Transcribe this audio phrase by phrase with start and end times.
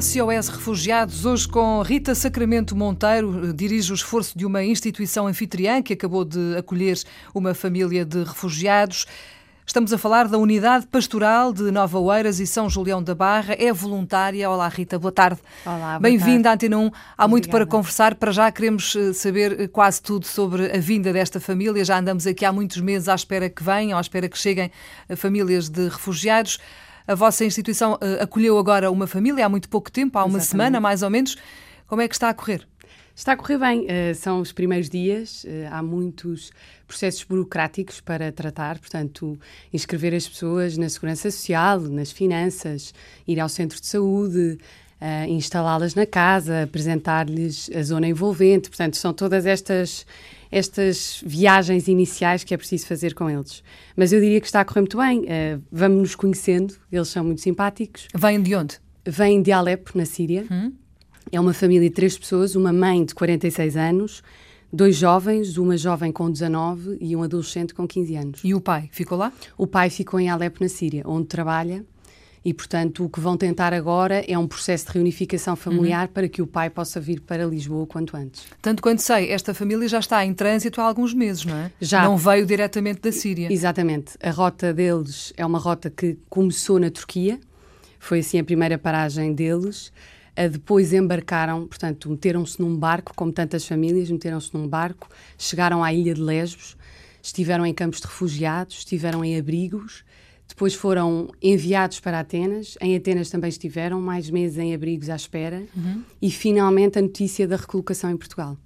[0.00, 5.92] SOS Refugiados, hoje com Rita Sacramento Monteiro, dirige o esforço de uma instituição anfitriã que
[5.92, 6.98] acabou de acolher
[7.34, 9.06] uma família de refugiados.
[9.66, 13.54] Estamos a falar da Unidade Pastoral de Nova Oeiras e São Julião da Barra.
[13.58, 14.48] É voluntária.
[14.48, 15.38] Olá, Rita, boa tarde.
[15.66, 16.90] Olá, Bem-vinda à Antena 1.
[17.16, 18.14] Há muito para conversar.
[18.14, 21.84] Para já queremos eh, saber eh, quase tudo sobre a vinda desta família.
[21.84, 24.72] Já andamos aqui há muitos meses à espera que venham, à espera que cheguem
[25.08, 26.58] eh, famílias de refugiados.
[27.10, 30.48] A vossa instituição uh, acolheu agora uma família há muito pouco tempo, há uma Exatamente.
[30.48, 31.36] semana mais ou menos.
[31.88, 32.64] Como é que está a correr?
[33.16, 33.80] Está a correr bem.
[33.80, 36.52] Uh, são os primeiros dias, uh, há muitos
[36.86, 39.36] processos burocráticos para tratar, portanto,
[39.72, 42.94] inscrever as pessoas na segurança social, nas finanças,
[43.26, 44.58] ir ao centro de saúde,
[45.00, 48.68] uh, instalá-las na casa, apresentar-lhes a zona envolvente.
[48.68, 50.06] Portanto, são todas estas
[50.52, 53.62] estas viagens iniciais que é preciso fazer com eles.
[53.96, 55.20] Mas eu diria que está a correr muito bem.
[55.20, 58.08] Uh, vamos nos conhecendo, eles são muito simpáticos.
[58.14, 58.80] Vêm de onde?
[59.06, 60.44] Vêm de Alepo, na Síria.
[60.50, 60.72] Hum?
[61.30, 64.22] É uma família de três pessoas, uma mãe de 46 anos,
[64.72, 68.40] dois jovens, uma jovem com 19 e um adolescente com 15 anos.
[68.42, 69.32] E o pai ficou lá?
[69.56, 71.84] O pai ficou em Alepo, na Síria, onde trabalha
[72.44, 76.12] e, portanto, o que vão tentar agora é um processo de reunificação familiar uhum.
[76.14, 78.44] para que o pai possa vir para Lisboa quanto antes.
[78.62, 81.70] Tanto quanto sei, esta família já está em trânsito há alguns meses, não é?
[81.80, 82.04] Já.
[82.04, 83.52] Não veio diretamente da Síria.
[83.52, 84.16] Exatamente.
[84.22, 87.38] A rota deles é uma rota que começou na Turquia,
[87.98, 89.92] foi assim a primeira paragem deles.
[90.50, 96.14] Depois embarcaram, portanto, meteram-se num barco, como tantas famílias, meteram-se num barco, chegaram à ilha
[96.14, 96.78] de Lesbos,
[97.22, 100.02] estiveram em campos de refugiados, estiveram em abrigos
[100.50, 102.76] depois foram enviados para Atenas.
[102.80, 105.62] Em Atenas também estiveram mais meses em abrigos à espera.
[105.76, 106.02] Uhum.
[106.20, 108.58] E finalmente a notícia da recolocação em Portugal.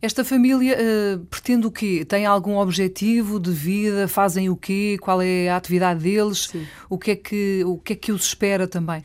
[0.00, 2.04] Esta família uh, pretende o quê?
[2.06, 4.08] Tem algum objetivo de vida?
[4.08, 4.96] Fazem o quê?
[5.00, 6.52] Qual é a atividade deles?
[6.88, 9.04] O que, é que, o que é que os espera também?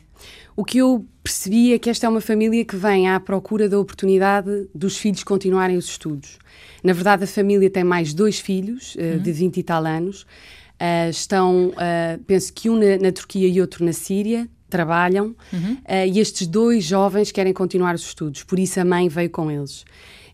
[0.56, 3.78] O que eu percebi é que esta é uma família que vem à procura da
[3.78, 6.38] oportunidade dos filhos continuarem os estudos.
[6.82, 9.18] Na verdade, a família tem mais dois filhos, uh, uhum.
[9.18, 10.26] de 20 e tal anos.
[10.80, 15.74] Uh, estão, uh, penso que um na, na, Turquia e outro na Síria, trabalham, uhum.
[15.74, 19.50] uh, e estes dois jovens querem continuar os estudos, por isso a mãe veio com
[19.50, 19.84] eles.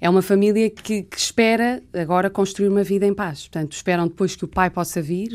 [0.01, 3.49] É uma família que, que espera agora construir uma vida em paz.
[3.49, 5.31] Portanto, esperam depois que o pai possa vir,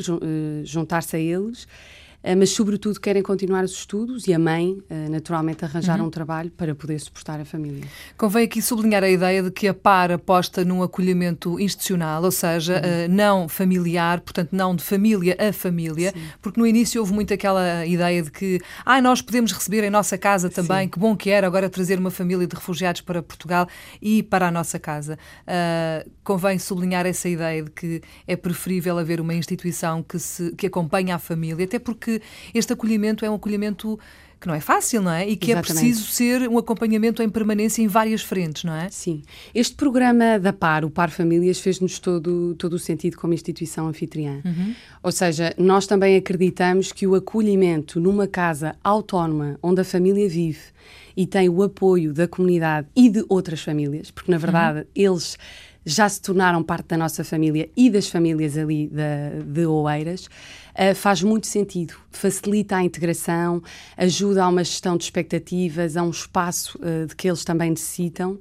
[0.63, 1.67] juntar-se a eles
[2.37, 6.07] mas sobretudo querem continuar os estudos e a mãe, eh, naturalmente, arranjar uhum.
[6.07, 7.83] um trabalho para poder suportar a família.
[8.17, 12.75] Convém aqui sublinhar a ideia de que a PAR aposta num acolhimento institucional, ou seja,
[12.75, 13.13] uhum.
[13.13, 16.21] não familiar, portanto, não de família a família, Sim.
[16.41, 20.17] porque no início houve muito aquela ideia de que ah, nós podemos receber em nossa
[20.17, 20.89] casa também, Sim.
[20.89, 23.67] que bom que era agora trazer uma família de refugiados para Portugal
[24.01, 25.17] e para a nossa casa.
[25.47, 30.67] Uh, convém sublinhar essa ideia de que é preferível haver uma instituição que, se, que
[30.67, 32.10] acompanhe a família, até porque
[32.53, 33.99] este acolhimento é um acolhimento
[34.41, 35.29] que não é fácil, não é?
[35.29, 35.85] E que é Exatamente.
[35.85, 38.89] é preciso ser um acompanhamento em permanência em várias frentes, não é?
[38.89, 39.21] Sim.
[39.53, 44.41] Este programa da PAR, o PAR Famílias, fez-nos todo, todo o sentido como instituição anfitriã.
[44.43, 44.73] Uhum.
[45.03, 50.59] Ou seja, nós também acreditamos que o acolhimento numa casa autónoma, onde a família vive
[51.15, 54.85] e tem o apoio da comunidade e de outras famílias, porque na verdade uhum.
[54.95, 55.37] eles
[55.85, 60.27] já se tornaram parte da nossa família e das famílias ali de, de Oeiras,
[60.73, 61.93] uh, faz muito sentido.
[62.09, 63.61] Facilita a integração,
[63.97, 68.33] ajuda a uma gestão de expectativas, a um espaço uh, de que eles também necessitam
[68.33, 68.39] uh,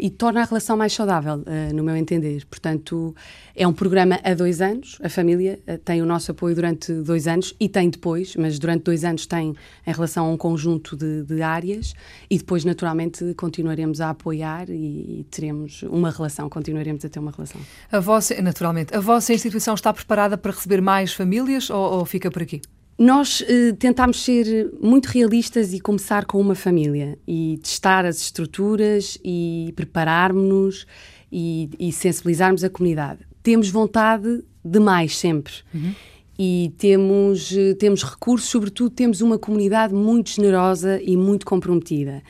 [0.00, 1.42] e torna a relação mais saudável,
[1.74, 2.44] no meu entender.
[2.46, 3.14] Portanto,
[3.54, 7.54] é um programa a dois anos, a família tem o nosso apoio durante dois anos
[7.58, 9.54] e tem depois, mas durante dois anos tem
[9.86, 11.94] em relação a um conjunto de, de áreas
[12.28, 17.30] e depois, naturalmente, continuaremos a apoiar e, e, teremos uma relação, continuaremos a ter uma
[17.30, 17.60] relação.
[17.90, 22.30] A vossa, naturalmente, a vossa instituição está preparada para receber mais famílias ou, ou fica
[22.30, 22.60] por aqui?
[22.98, 29.18] Nós uh, tentámos ser muito realistas e começar com uma família e testar as estruturas
[29.24, 30.86] e prepararmos-nos
[31.30, 33.20] e, e, sensibilizarmos a comunidade.
[33.42, 35.52] Temos vontade de mais sempre.
[35.74, 35.92] Uhum.
[36.38, 42.22] E temos, uh, temos recursos, sobretudo temos uma comunidade muito generosa e muito comprometida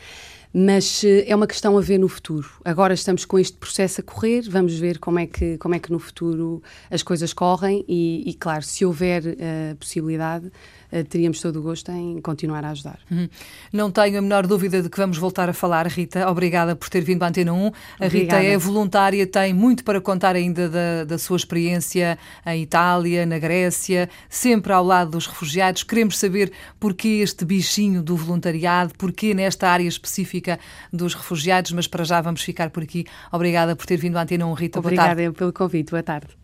[0.56, 2.49] mas eh, é uma questão a ver no futuro.
[2.65, 5.91] Agora estamos com este processo a correr, vamos ver como é que, como é que
[5.91, 10.53] no futuro as coisas correm e, e claro, se houver uh, possibilidade, uh,
[11.08, 12.98] teríamos todo o gosto em continuar a ajudar.
[13.10, 13.28] Uhum.
[13.72, 16.28] Não tenho a menor dúvida de que vamos voltar a falar, Rita.
[16.28, 17.72] Obrigada por ter vindo à Antena 1.
[18.00, 23.26] A Rita é voluntária, tem muito para contar ainda da, da sua experiência em Itália,
[23.26, 25.82] na Grécia, sempre ao lado dos refugiados.
[25.82, 30.58] Queremos saber porquê este bichinho do voluntariado, porquê nesta área específica
[30.92, 33.06] dos Refugiados, mas para já vamos ficar por aqui.
[33.32, 34.78] Obrigada por ter vindo à Antena 1, Rita.
[34.78, 35.90] Obrigada pelo convite.
[35.90, 36.44] Boa tarde.